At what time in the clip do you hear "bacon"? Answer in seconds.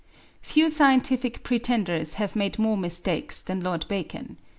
3.87-4.37